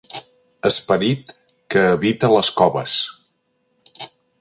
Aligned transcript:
Esperit 0.69 1.35
que 1.75 1.83
habita 1.91 2.33
les 2.37 2.53
coves. 2.63 2.97